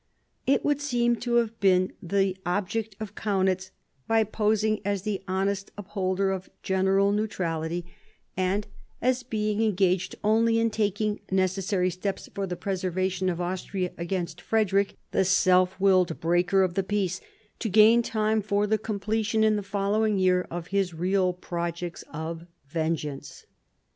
It 0.47 0.65
would 0.65 0.81
seem 0.81 1.15
to 1.17 1.35
have 1.35 1.59
been 1.59 1.91
the 2.01 2.35
object 2.43 2.95
of 2.99 3.13
Kaunitz, 3.13 3.69
by 4.07 4.23
posing 4.23 4.81
as 4.83 5.03
the 5.03 5.21
honest 5.27 5.71
upholder 5.77 6.31
of 6.31 6.49
general 6.63 7.11
neutrality, 7.11 7.85
and 8.35 8.65
as 8.99 9.21
being 9.21 9.59
1756 9.59 9.67
7 9.67 9.69
CHANGE 10.09 10.13
OF 10.17 10.19
ALLIANCES 10.23 10.23
127 10.25 10.25
engaged 10.25 10.25
only 10.33 10.59
in 10.59 10.69
taking 10.71 11.19
necessary 11.31 11.89
steps 11.91 12.29
for 12.33 12.47
the 12.47 12.55
preserva 12.55 13.11
tion 13.11 13.29
of 13.29 13.39
Austria 13.41 13.91
against 13.99 14.41
Frederick 14.41 14.95
the 15.11 15.23
self 15.23 15.79
willed 15.79 16.19
breaker 16.19 16.63
of 16.63 16.73
the 16.73 16.81
peace, 16.81 17.21
to 17.59 17.69
gain 17.69 18.01
time 18.01 18.41
for 18.41 18.65
the 18.65 18.79
completion 18.79 19.43
in 19.43 19.55
the 19.55 19.61
following 19.61 20.17
year 20.17 20.47
of 20.49 20.69
his 20.73 20.95
real 20.95 21.31
projects 21.31 22.03
of 22.11 22.47
vengeance. 22.67 23.45